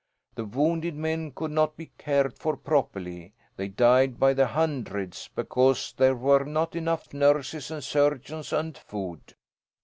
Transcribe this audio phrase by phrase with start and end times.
[0.33, 3.33] The wounded men could not be cared for properly.
[3.55, 9.35] They died by the hundreds, because there were not enough nurses and surgeons and food.